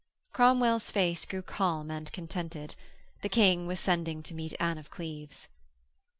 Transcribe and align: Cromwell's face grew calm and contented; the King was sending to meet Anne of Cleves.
Cromwell's 0.33 0.89
face 0.89 1.27
grew 1.27 1.43
calm 1.43 1.91
and 1.91 2.11
contented; 2.11 2.73
the 3.21 3.29
King 3.29 3.67
was 3.67 3.79
sending 3.79 4.23
to 4.23 4.33
meet 4.33 4.55
Anne 4.59 4.79
of 4.79 4.89
Cleves. 4.89 5.47